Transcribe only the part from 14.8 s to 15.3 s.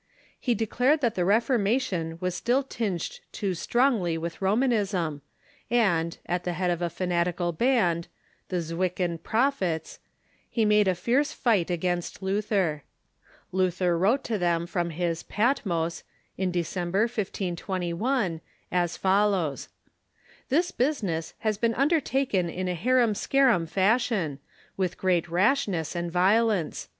his